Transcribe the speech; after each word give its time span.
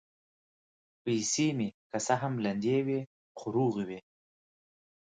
پیسې 1.03 1.47
مې 1.57 1.69
که 1.89 1.97
څه 2.05 2.13
هم 2.21 2.33
لندې 2.45 2.77
وې، 2.85 3.01
خو 3.37 3.47
روغې 3.55 3.83
وې. 3.89 3.99